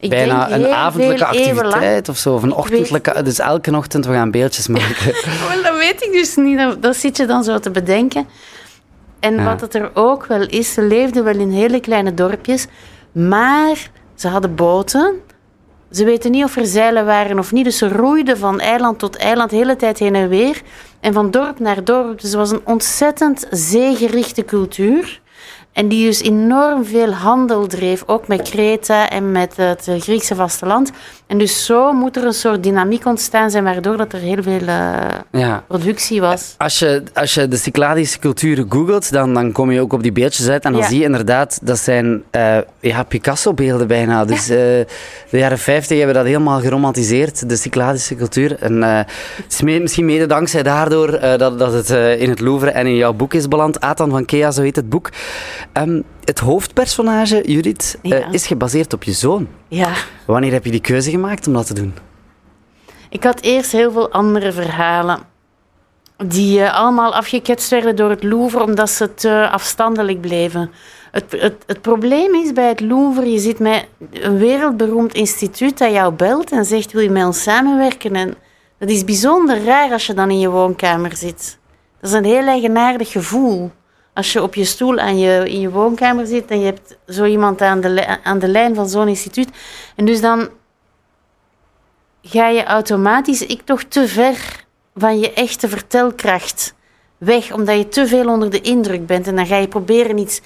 ik 0.01 0.11
Bijna 0.11 0.51
een 0.51 0.67
avondelijke 0.67 1.25
activiteit 1.25 2.09
of 2.09 2.17
zo, 2.17 2.35
of 2.35 2.43
een 2.43 2.53
ochtendelijke. 2.53 3.23
Dus 3.23 3.39
elke 3.39 3.77
ochtend 3.77 4.07
we 4.07 4.13
gaan 4.13 4.31
beeldjes 4.31 4.69
maken. 4.69 5.13
Wel, 5.49 5.63
dat 5.63 5.77
weet 5.79 6.03
ik 6.03 6.13
dus 6.13 6.37
niet. 6.37 6.59
Dat, 6.59 6.83
dat, 6.83 6.97
zit 6.97 7.17
je 7.17 7.27
dan 7.27 7.45
zo 7.45 7.59
te 7.59 7.71
bedenken. 7.71 8.27
En 9.21 9.45
wat 9.45 9.61
het 9.61 9.75
er 9.75 9.91
ook 9.95 10.27
wel 10.27 10.47
is, 10.47 10.73
ze 10.73 10.83
leefden 10.83 11.25
wel 11.25 11.39
in 11.39 11.51
hele 11.51 11.81
kleine 11.81 12.15
dorpjes, 12.15 12.67
maar 13.13 13.91
ze 14.15 14.29
hadden 14.29 14.55
boten. 14.55 15.21
Ze 15.91 16.05
weten 16.05 16.31
niet 16.31 16.45
of 16.45 16.57
er 16.57 16.67
zeilen 16.67 17.05
waren 17.05 17.39
of 17.39 17.53
niet, 17.53 17.65
dus 17.65 17.79
ze 17.79 17.89
roeiden 17.89 18.39
van 18.39 18.61
eiland 18.61 18.99
tot 18.99 19.17
eiland 19.17 19.51
de 19.51 19.57
hele 19.57 19.77
tijd 19.77 19.99
heen 19.99 20.15
en 20.15 20.29
weer. 20.29 20.63
En 21.01 21.13
van 21.13 21.31
dorp 21.31 21.59
naar 21.59 21.85
dorp. 21.85 22.21
Dus 22.21 22.31
het 22.31 22.39
was 22.39 22.51
een 22.51 22.61
ontzettend 22.65 23.47
zeegerichte 23.51 24.45
cultuur. 24.45 25.21
En 25.79 25.89
die 25.89 26.07
dus 26.07 26.23
enorm 26.23 26.85
veel 26.85 27.13
handel 27.13 27.67
dreef, 27.67 28.03
ook 28.07 28.29
met 28.29 28.51
Kreta 28.51 29.11
en 29.11 29.33
met 29.33 29.57
het 29.57 29.89
Griekse 29.99 30.35
vasteland. 30.35 30.91
En 31.27 31.39
dus 31.39 31.65
zo 31.65 31.93
moet 31.93 32.17
er 32.17 32.25
een 32.25 32.33
soort 32.33 32.63
dynamiek 32.63 33.07
ontstaan 33.07 33.51
zijn, 33.51 33.65
waardoor 33.65 33.97
dat 33.97 34.13
er 34.13 34.19
heel 34.19 34.43
veel 34.43 34.61
uh, 34.61 34.97
ja. 35.33 35.65
productie 35.69 36.21
was. 36.21 36.55
Als 36.57 36.79
je, 36.79 37.03
als 37.15 37.35
je 37.35 37.49
de 37.49 37.57
Cycladische 37.57 38.19
culturen 38.19 38.67
googelt, 38.69 39.13
dan, 39.13 39.35
dan 39.35 39.53
kom 39.53 39.71
je 39.71 39.81
ook 39.81 39.93
op 39.93 40.03
die 40.03 40.13
beeldjes 40.13 40.49
uit. 40.49 40.65
En 40.65 40.73
dan 40.73 40.85
zie 40.85 40.99
je 40.99 41.05
inderdaad, 41.05 41.59
dat 41.63 41.79
zijn 41.79 42.23
uh, 42.33 42.59
ja, 42.81 43.03
Picasso-beelden 43.03 43.87
bijna. 43.87 44.25
Dus 44.25 44.51
uh, 44.51 44.57
de 44.57 44.87
jaren 45.31 45.59
50 45.59 45.97
hebben 45.97 46.15
dat 46.15 46.25
helemaal 46.25 46.61
geromantiseerd, 46.61 47.49
de 47.49 47.57
Cycladische 47.57 48.15
cultuur. 48.15 48.57
En 48.61 48.83
het 48.83 49.07
is 49.49 49.61
misschien 49.61 50.05
mede 50.05 50.27
dankzij 50.27 50.63
daardoor 50.63 51.21
dat, 51.21 51.59
dat 51.59 51.73
het 51.73 51.91
in 52.21 52.31
het 52.31 52.41
Louvre 52.41 52.71
en 52.71 52.87
in 52.87 52.97
jouw 52.97 53.13
boek 53.13 53.35
is 53.35 53.49
beland. 53.49 53.81
Atan 53.81 54.11
van 54.11 54.25
Kea, 54.25 54.51
zo 54.51 54.63
heet 54.63 54.77
het 54.77 54.89
boek. 54.89 55.11
Um, 55.79 56.05
het 56.25 56.39
hoofdpersonage, 56.39 57.43
Judith, 57.53 57.99
uh, 58.03 58.33
is 58.33 58.47
gebaseerd 58.47 58.93
op 58.93 59.03
je 59.03 59.13
zoon. 59.13 59.49
Ja. 59.69 59.93
Wanneer 60.27 60.53
heb 60.53 60.65
je 60.65 60.71
die 60.71 60.81
keuze 60.81 61.11
gemaakt 61.11 61.47
om 61.47 61.53
dat 61.53 61.67
te 61.67 61.75
doen? 61.75 61.95
Ik 63.11 63.25
had 63.25 63.41
eerst 63.41 63.73
heel 63.73 63.93
veel 63.93 64.11
andere 64.11 64.53
verhalen. 64.53 65.19
Die 66.27 66.59
uh, 66.59 66.75
allemaal 66.75 67.15
afgeketst 67.15 67.71
werden 67.71 67.97
door 67.97 68.11
het 68.11 68.23
Louvre 68.23 68.63
omdat 68.63 68.91
ze 68.91 69.15
te 69.15 69.49
afstandelijk 69.51 70.21
bleven. 70.21 70.71
Het, 71.11 71.37
het, 71.39 71.55
het, 71.67 71.81
probleem 71.81 72.35
is 72.35 72.53
bij 72.53 72.69
het 72.69 72.81
Louvre, 72.81 73.31
je 73.31 73.39
zit 73.39 73.59
met 73.59 73.87
een 74.11 74.39
wereldberoemd 74.39 75.15
instituut 75.15 75.79
dat 75.79 75.93
jou 75.93 76.13
belt 76.13 76.53
en 76.53 76.65
zegt 76.65 76.93
wil 76.93 77.03
je 77.03 77.11
met 77.11 77.25
ons 77.25 77.43
samenwerken. 77.43 78.15
En 78.15 78.35
dat 78.79 78.89
is 78.89 79.05
bijzonder 79.05 79.65
raar 79.65 79.93
als 79.93 80.07
je 80.07 80.15
dan 80.15 80.31
in 80.31 80.39
je 80.39 80.51
woonkamer 80.51 81.17
zit. 81.17 81.59
Dat 82.01 82.11
is 82.11 82.17
een 82.17 82.25
heel 82.25 82.47
eigenaardig 82.47 83.11
gevoel 83.11 83.71
als 84.19 84.33
je 84.33 84.43
op 84.43 84.55
je 84.55 84.65
stoel 84.65 84.99
aan 84.99 85.19
je, 85.19 85.51
in 85.51 85.61
je 85.61 85.71
woonkamer 85.71 86.27
zit 86.27 86.51
en 86.51 86.59
je 86.59 86.65
hebt 86.65 86.97
zo 87.09 87.25
iemand 87.25 87.61
aan 87.61 87.81
de, 87.81 88.23
aan 88.23 88.39
de 88.39 88.49
lijn 88.49 88.75
van 88.75 88.89
zo'n 88.89 89.09
instituut. 89.09 89.49
En 89.97 90.05
dus 90.05 90.21
dan 90.21 90.49
ga 92.23 92.49
je 92.49 92.65
automatisch, 92.65 93.47
ik 93.47 93.63
toch 93.63 93.83
te 93.83 94.09
ver 94.09 94.65
van 94.95 95.19
je 95.19 95.33
echte 95.33 95.69
vertelkracht 95.69 96.75
weg, 97.19 97.53
omdat 97.53 97.77
je 97.77 97.89
te 97.89 98.07
veel 98.07 98.29
onder 98.29 98.51
de 98.51 98.61
indruk 98.61 99.07
bent. 99.07 99.27
En 99.27 99.37
dan 99.37 99.47
ga 99.47 99.57
je 99.57 99.69
proberen 99.69 100.19
iets 100.19 100.41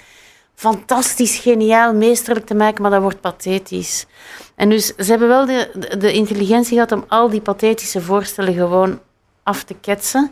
fantastisch, 0.54 1.38
geniaal, 1.38 1.94
meesterlijk 1.94 2.46
te 2.46 2.54
maken, 2.54 2.82
maar 2.82 2.90
dat 2.90 3.02
wordt 3.02 3.20
pathetisch. 3.20 4.06
En 4.54 4.68
dus 4.68 4.86
ze 4.86 5.10
hebben 5.10 5.28
wel 5.28 5.46
de, 5.46 5.70
de 5.98 6.12
intelligentie 6.12 6.74
gehad 6.74 6.92
om 6.92 7.04
al 7.08 7.30
die 7.30 7.40
pathetische 7.40 8.00
voorstellen 8.00 8.54
gewoon 8.54 9.00
af 9.42 9.64
te 9.64 9.74
ketsen. 9.74 10.30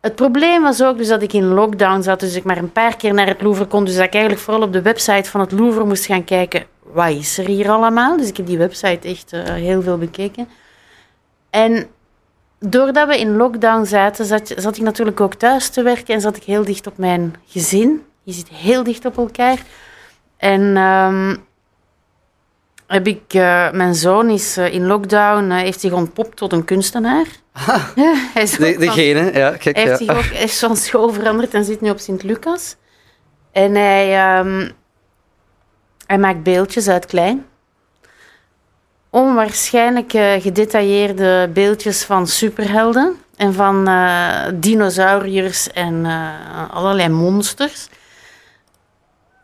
Het 0.00 0.14
probleem 0.14 0.62
was 0.62 0.82
ook 0.82 0.96
dus 0.96 1.08
dat 1.08 1.22
ik 1.22 1.32
in 1.32 1.44
lockdown 1.44 2.02
zat, 2.02 2.20
dus 2.20 2.34
ik 2.34 2.44
maar 2.44 2.56
een 2.56 2.72
paar 2.72 2.96
keer 2.96 3.14
naar 3.14 3.26
het 3.26 3.42
Louvre 3.42 3.66
kon. 3.66 3.84
Dus 3.84 3.94
dat 3.94 4.04
ik 4.04 4.12
eigenlijk 4.12 4.42
vooral 4.42 4.62
op 4.62 4.72
de 4.72 4.82
website 4.82 5.30
van 5.30 5.40
het 5.40 5.52
Louvre 5.52 5.84
moest 5.84 6.06
gaan 6.06 6.24
kijken, 6.24 6.66
wat 6.92 7.10
is 7.10 7.38
er 7.38 7.46
hier 7.46 7.70
allemaal? 7.70 8.16
Dus 8.16 8.28
ik 8.28 8.36
heb 8.36 8.46
die 8.46 8.58
website 8.58 9.08
echt 9.08 9.32
eh, 9.32 9.44
heel 9.44 9.82
veel 9.82 9.98
bekeken. 9.98 10.48
En 11.50 11.86
doordat 12.58 13.08
we 13.08 13.18
in 13.18 13.36
lockdown 13.36 13.84
zaten, 13.84 14.24
zat, 14.24 14.54
zat 14.56 14.76
ik 14.76 14.82
natuurlijk 14.82 15.20
ook 15.20 15.34
thuis 15.34 15.68
te 15.68 15.82
werken 15.82 16.14
en 16.14 16.20
zat 16.20 16.36
ik 16.36 16.42
heel 16.42 16.64
dicht 16.64 16.86
op 16.86 16.98
mijn 16.98 17.34
gezin. 17.46 18.02
Je 18.22 18.32
zit 18.32 18.48
heel 18.48 18.82
dicht 18.82 19.04
op 19.04 19.16
elkaar. 19.16 19.58
En 20.36 20.76
ehm, 20.76 21.36
heb 22.86 23.06
ik, 23.06 23.22
eh, 23.28 23.70
mijn 23.70 23.94
zoon 23.94 24.30
is 24.30 24.56
eh, 24.56 24.72
in 24.74 24.86
lockdown, 24.86 25.50
eh, 25.50 25.56
heeft 25.58 25.80
zich 25.80 25.92
ontpopt 25.92 26.36
tot 26.36 26.52
een 26.52 26.64
kunstenaar. 26.64 27.24
Ja, 27.94 28.14
hij 28.34 28.42
is 28.42 28.50
De, 28.50 28.72
van- 28.72 28.80
degene, 28.80 29.32
ja, 29.32 29.50
kijk. 29.56 29.76
hij 29.76 29.84
heeft 29.86 29.98
Ja. 30.00 30.14
zich 30.14 30.16
ook 30.34 30.38
is 30.40 30.58
van 30.58 30.76
school 30.76 31.12
veranderd 31.12 31.54
en 31.54 31.64
zit 31.64 31.80
nu 31.80 31.90
op 31.90 31.98
Sint-Lucas. 31.98 32.76
En 33.52 33.74
hij, 33.74 34.14
ehm, 34.16 34.70
hij 36.06 36.18
maakt 36.18 36.42
beeldjes 36.42 36.88
uit 36.88 37.06
klein. 37.06 37.46
Onwaarschijnlijk 39.10 40.10
gedetailleerde 40.42 41.50
beeldjes 41.52 42.04
van 42.04 42.26
superhelden. 42.26 43.16
En 43.36 43.54
van 43.54 43.88
dinosauriërs 44.54 45.70
en 45.72 46.06
allerlei 46.70 47.08
monsters. 47.08 47.88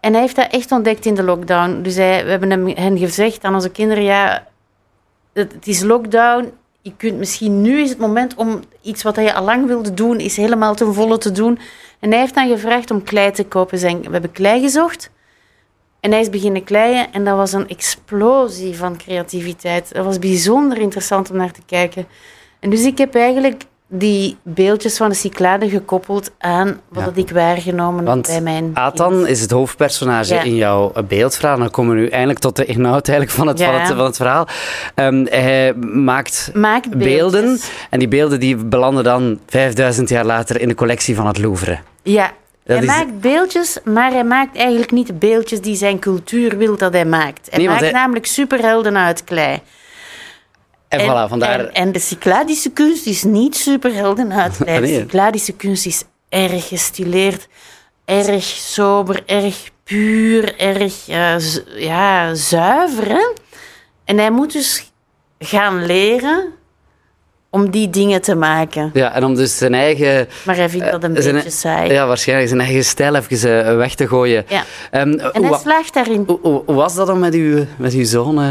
En 0.02 0.12
hij 0.12 0.20
heeft 0.20 0.36
dat 0.36 0.50
echt 0.50 0.72
ontdekt 0.72 1.06
in 1.06 1.14
de 1.14 1.22
lockdown. 1.22 1.82
Dus 1.82 1.94
hij, 1.94 2.24
we 2.24 2.30
hebben 2.30 2.50
hem, 2.50 2.68
hen 2.68 2.98
gezegd 2.98 3.44
aan 3.44 3.54
onze 3.54 3.70
kinderen... 3.70 4.04
Ja, 4.04 4.46
het, 5.32 5.66
is 5.66 5.82
lockdown. 5.82 6.52
Je 6.80 6.92
kunt 6.96 7.18
misschien 7.18 7.62
nu 7.62 7.80
is 7.80 7.88
het 7.88 7.98
moment 7.98 8.34
om 8.34 8.60
iets 8.80 9.02
wat 9.02 9.16
je 9.16 9.34
al 9.34 9.44
lang 9.44 9.66
wilde 9.66 9.94
doen, 9.94 10.18
is 10.18 10.36
helemaal 10.36 10.74
ten 10.74 10.94
volle 10.94 11.18
te 11.18 11.32
doen. 11.32 11.58
En 11.98 12.10
hij 12.10 12.20
heeft 12.20 12.34
dan 12.34 12.48
gevraagd 12.48 12.90
om 12.90 13.02
klei 13.02 13.30
te 13.30 13.44
kopen. 13.44 13.78
Zijn, 13.78 14.02
we 14.02 14.10
hebben 14.10 14.32
klei 14.32 14.60
gezocht. 14.60 15.10
En 16.00 16.10
hij 16.10 16.20
is 16.20 16.30
beginnen 16.30 16.64
kleien 16.64 17.12
en 17.12 17.24
dat 17.24 17.36
was 17.36 17.52
een 17.52 17.68
explosie 17.68 18.76
van 18.76 18.96
creativiteit. 18.96 19.94
Dat 19.94 20.04
was 20.04 20.18
bijzonder 20.18 20.78
interessant 20.78 21.30
om 21.30 21.36
naar 21.36 21.52
te 21.52 21.62
kijken. 21.66 22.06
En 22.60 22.70
dus 22.70 22.84
ik 22.84 22.98
heb 22.98 23.14
eigenlijk 23.14 23.62
die 23.94 24.36
beeldjes 24.42 24.96
van 24.96 25.08
de 25.08 25.14
Cyclade 25.14 25.68
gekoppeld 25.70 26.30
aan 26.38 26.80
wat 26.88 27.12
Ja. 27.14 27.22
ik 27.22 27.30
waargenomen 27.30 28.04
Want 28.04 28.26
bij 28.26 28.40
mijn 28.40 28.70
Athan 28.74 29.12
kind. 29.12 29.26
is 29.28 29.40
het 29.40 29.50
hoofdpersonage 29.50 30.34
Ja. 30.34 30.42
in 30.42 30.54
jouw 30.56 30.92
beeldverhaal. 31.08 31.58
Dan 31.58 31.70
komen 31.70 31.94
we 31.94 32.00
nu 32.00 32.08
eindelijk 32.08 32.38
tot 32.38 32.56
de 32.56 32.64
inhoud 32.64 33.08
eigenlijk 33.08 33.38
van 33.38 33.46
het, 33.46 33.62
van 33.62 33.74
het, 33.74 33.88
van 33.88 34.04
het 34.04 34.16
verhaal. 34.16 34.46
Ehm, 34.94 35.24
hij 35.30 35.74
maakt 35.74 36.50
Maakt 36.54 36.96
beelden. 36.98 37.58
En 37.90 37.98
die 37.98 38.08
beelden 38.08 38.40
die 38.40 38.56
belanden 38.56 39.04
dan 39.04 39.38
5000 39.46 40.08
jaar 40.08 40.24
later 40.24 40.60
in 40.60 40.68
de 40.68 40.74
collectie 40.74 41.14
van 41.16 41.26
het 41.26 41.38
Louvre. 41.38 41.78
Ja, 42.02 42.26
Dat 42.64 42.76
hij 42.76 42.86
is- 42.86 42.86
maakt 42.86 43.20
beeldjes, 43.20 43.78
maar 43.84 44.10
hij 44.12 44.24
maakt 44.24 44.56
eigenlijk 44.56 44.90
niet 44.90 45.06
de 45.06 45.12
beeldjes 45.14 45.60
die 45.60 45.76
zijn 45.76 45.98
cultuur 45.98 46.56
wil 46.58 46.76
dat 46.76 46.92
hij 46.92 47.04
maakt. 47.04 47.46
Hij 47.50 47.58
Nee, 47.58 47.68
maakt 47.68 47.80
hij- 47.80 47.90
namelijk 47.90 48.26
superhelden 48.26 48.96
uit 48.96 49.24
klei. 49.24 49.60
En, 51.00 51.00
voilà, 51.00 51.28
vandaar... 51.28 51.58
en, 51.60 51.72
en 51.72 51.92
de 51.92 51.98
Cycladische 51.98 52.70
kunst 52.70 53.06
is 53.06 53.22
niet 53.22 53.56
superhelden 53.56 54.32
uit. 54.32 54.56
Ah, 54.60 54.66
nee. 54.66 54.80
De 54.80 54.86
Cycladische 55.00 55.52
kunst 55.52 55.86
is 55.86 56.04
erg 56.28 56.68
gestileerd, 56.68 57.48
erg 58.04 58.42
sober, 58.44 59.22
erg 59.26 59.70
puur, 59.84 60.58
erg 60.58 61.08
eh, 61.08 61.34
ja, 61.76 62.34
zuiver. 62.34 63.08
Hè? 63.08 63.32
En 64.04 64.18
hij 64.18 64.30
moet 64.30 64.52
dus 64.52 64.92
gaan 65.38 65.86
leren 65.86 66.44
om 67.50 67.70
die 67.70 67.90
dingen 67.90 68.22
te 68.22 68.34
maken. 68.34 68.90
ja, 68.92 69.12
en 69.14 69.24
om 69.24 69.34
dus 69.34 69.58
zijn 69.58 69.74
eigen... 69.74 70.28
Maar 70.44 70.56
hij 70.56 70.68
vindt 70.68 70.90
dat 70.90 71.02
een 71.04 71.16
Eh, 71.16 71.22
zijn- 71.22 71.34
beetje 71.34 71.50
saai. 71.50 71.92
Ja, 71.92 72.06
waarschijnlijk 72.06 72.48
zijn 72.48 72.60
eigen 72.60 72.84
stijl 72.84 73.14
even 73.14 73.66
eh, 73.66 73.76
weg 73.76 73.94
te 73.94 74.08
gooien. 74.08 74.44
Ja. 74.48 74.64
Ehm, 74.90 75.18
En 75.18 75.44
hij 75.44 75.58
slaagt 75.58 75.94
daarin. 75.94 76.24
hoe, 76.26 76.38
hoe- 76.42 76.62
hoe 76.66 76.74
was 76.74 76.94
dat 76.94 77.08
om 77.08 77.18
met 77.18 77.34
uw, 77.34 77.64
met 77.76 77.92
uw 77.92 78.04
zoon 78.04 78.40
eh, 78.42 78.48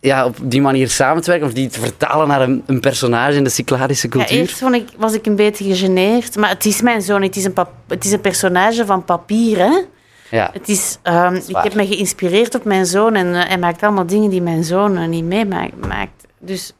ja, 0.00 0.24
op 0.24 0.36
die 0.42 0.60
manier 0.60 0.88
samen 0.90 1.22
te 1.22 1.30
werken? 1.30 1.46
Of 1.48 1.52
die 1.54 1.68
te 1.68 1.80
vertalen 1.80 2.28
naar 2.28 2.40
een, 2.40 2.62
een 2.66 2.80
personage 2.80 3.36
in 3.36 3.44
de 3.44 3.50
Cycladische 3.50 4.06
Ja, 4.06 4.12
cultuur? 4.12 4.38
eerst 4.38 4.58
vond 4.58 4.74
ik, 4.74 4.88
was 4.96 5.14
ik 5.14 5.26
een 5.26 5.36
beetje 5.36 5.64
gegeneerd. 5.64 6.36
Maar 6.36 6.48
het 6.50 6.64
is 6.64 6.80
mijn 6.82 7.02
zoon. 7.02 7.22
Het 7.22 7.36
is 7.36 7.44
een, 7.44 7.52
pap- 7.52 7.72
het 7.88 8.04
is 8.04 8.12
een 8.12 8.20
personage 8.20 8.86
van 8.86 9.04
papier. 9.04 9.58
Hè? 9.58 9.80
Ja. 10.36 10.50
Het 10.52 10.68
is, 10.68 10.98
ehm, 11.02 11.34
ik 11.34 11.56
heb 11.56 11.74
me 11.74 11.86
geïnspireerd 11.86 12.54
op 12.54 12.64
mijn 12.64 12.86
zoon. 12.86 13.14
En 13.14 13.34
eh, 13.34 13.48
hij 13.48 13.58
maakt 13.58 13.82
allemaal 13.82 14.06
dingen 14.06 14.30
die 14.30 14.42
mijn 14.42 14.64
zoon 14.64 14.96
eh, 14.96 15.08
niet 15.08 15.24
meemaakt. 15.24 15.86
maakt. 15.86 16.26
Dus 16.38 16.72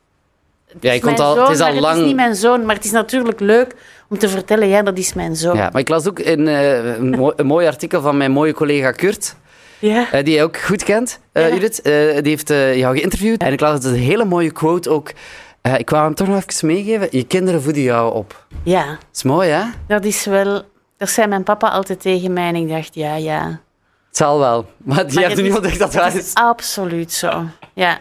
het 0.67 0.77
Ja, 0.83 0.93
je 0.93 0.99
is 0.99 1.19
al- 1.19 1.35
zoon, 1.35 1.45
het 1.45 1.51
is 1.55 1.59
al 1.61 1.65
maar 1.67 1.75
Het 1.75 1.83
lang- 1.83 1.99
is 1.99 2.05
niet 2.07 2.17
mijn 2.17 2.35
zoon. 2.35 2.65
Maar 2.65 2.75
het 2.75 2.85
is 2.85 2.91
natuurlijk 2.91 3.41
leuk 3.41 3.75
om 4.09 4.19
te 4.19 4.29
vertellen. 4.29 4.69
Ja, 4.69 4.83
dat 4.83 4.99
is 4.99 5.15
mijn 5.15 5.37
zoon. 5.37 5.57
ja, 5.57 5.69
maar 5.73 5.81
ik 5.81 5.89
las 5.89 6.09
ook 6.09 6.19
in, 6.19 6.49
eh, 6.49 6.75
een, 6.97 7.33
een 7.37 7.47
mooi 7.47 7.67
artikel 7.67 8.01
van 8.01 8.17
mijn 8.17 8.31
mooie 8.31 8.53
collega 8.53 8.91
Kurt, 8.91 9.37
Ja. 9.81 10.13
eh, 10.13 10.25
die 10.25 10.35
je 10.37 10.43
ook 10.43 10.59
goed 10.59 10.83
kent, 10.85 11.21
eh, 11.33 11.49
Ja. 11.49 11.55
Judith. 11.55 11.83
Eh, 11.83 11.93
die 12.23 12.31
heeft 12.31 12.49
jou 12.79 12.97
geïnterviewd. 12.97 13.41
En 13.43 13.53
ik 13.53 13.61
las 13.61 13.85
een 13.85 13.95
hele 13.95 14.25
mooie 14.25 14.51
quote 14.51 14.91
ook. 14.91 15.13
Ik 15.77 15.91
wou 15.91 16.05
hem 16.05 16.15
toch 16.15 16.29
nog 16.29 16.43
even 16.47 16.67
meegeven. 16.67 17.09
Je 17.11 17.25
kinderen 17.25 17.63
voeden 17.63 17.83
jou 17.83 18.15
op. 18.15 18.47
ja, 18.63 18.87
Dat 18.87 18.99
is 19.15 19.23
mooi, 19.23 19.49
hè? 19.51 19.63
dat 19.89 20.05
is 20.05 20.25
wel... 20.25 20.63
Dat 20.97 21.11
zei 21.11 21.27
mijn 21.27 21.43
papa 21.43 21.69
altijd 21.69 22.01
tegen 22.01 22.33
mij. 22.33 22.49
En 22.49 22.55
ik 22.57 22.69
dacht, 22.69 22.95
ja, 22.95 23.15
ja. 23.17 23.47
Het 24.09 24.17
zal 24.17 24.39
wel. 24.39 24.67
Maar 24.77 25.07
die 25.07 25.15
Maar 25.15 25.25
heeft 25.25 25.37
het 25.37 25.47
nu 25.47 25.53
ontdekt 25.53 25.79
dat 25.79 25.93
Het 25.93 26.03
waar 26.03 26.17
is. 26.17 26.35
absoluut 26.35 27.13
zo. 27.13 27.45
Ja. 27.75 27.99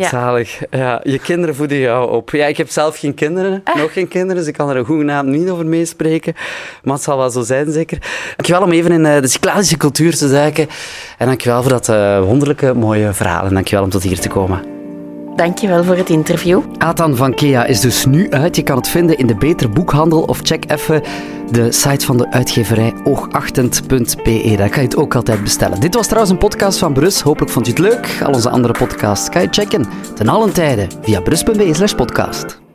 Ja. 0.00 0.08
Zalig. 0.08 0.60
Ja, 0.70 1.00
je 1.04 1.18
kinderen 1.18 1.54
voeden 1.54 1.78
jou 1.78 2.10
op. 2.10 2.30
Ja, 2.30 2.46
ik 2.46 2.56
heb 2.56 2.68
zelf 2.70 2.98
geen 2.98 3.14
kinderen, 3.14 3.60
Ah. 3.64 3.76
nog 3.76 3.92
geen 3.92 4.08
kinderen, 4.08 4.36
dus 4.36 4.46
ik 4.46 4.54
kan 4.54 4.70
er 4.70 4.76
een 4.76 4.84
goede 4.84 5.04
naam 5.04 5.30
niet 5.30 5.48
over 5.50 5.66
meespreken. 5.66 6.34
Maar 6.82 6.94
het 6.94 7.02
zal 7.02 7.16
wel 7.16 7.30
zo 7.30 7.42
zijn, 7.42 7.72
zeker. 7.72 7.98
Dankjewel 8.36 8.62
om 8.62 8.72
even 8.72 8.92
in 8.92 9.06
eh, 9.06 9.20
de 9.20 9.28
Cycladische 9.28 9.76
cultuur 9.76 10.16
te 10.16 10.30
duiken. 10.30 10.68
En 11.18 11.26
dankjewel 11.26 11.62
voor 11.62 11.70
dat 11.70 11.88
eh, 11.88 12.20
wonderlijke, 12.22 12.74
mooie 12.74 13.12
verhaal. 13.12 13.44
En 13.44 13.54
dankjewel 13.54 13.84
om 13.84 13.90
tot 13.90 14.02
hier 14.02 14.20
te 14.20 14.28
komen. 14.28 14.79
Dankjewel 15.36 15.84
voor 15.84 15.96
het 15.96 16.10
interview. 16.10 16.60
Atan 16.78 17.16
van 17.16 17.34
Kea 17.34 17.64
is 17.64 17.80
dus 17.80 18.04
nu 18.06 18.30
uit. 18.30 18.56
Je 18.56 18.62
kan 18.62 18.76
het 18.76 18.88
vinden 18.88 19.18
in 19.18 19.26
de 19.26 19.34
Beter 19.34 19.70
Boekhandel 19.70 20.22
of 20.22 20.40
check 20.42 20.70
even 20.70 21.02
de 21.50 21.72
site 21.72 22.06
van 22.06 22.16
de 22.16 22.30
uitgeverij 22.30 22.94
oogachtend.be. 23.04 24.54
Daar 24.56 24.68
kan 24.68 24.82
je 24.82 24.88
het 24.88 24.96
ook 24.96 25.14
altijd 25.14 25.42
bestellen. 25.42 25.80
Dit 25.80 25.94
was 25.94 26.06
trouwens 26.06 26.32
een 26.32 26.38
podcast 26.38 26.78
van 26.78 26.92
Brus. 26.92 27.20
Hopelijk 27.20 27.52
vond 27.52 27.66
je 27.66 27.72
het 27.72 27.80
leuk. 27.80 28.20
Al 28.24 28.32
onze 28.32 28.50
andere 28.50 28.72
podcasts 28.72 29.28
kan 29.28 29.42
je 29.42 29.48
checken 29.50 29.86
ten 30.14 30.28
allen 30.28 30.52
tijde 30.52 30.86
via 31.02 31.20
brus.be 31.20 31.74
slash 31.74 31.94
podcast. 31.94 32.69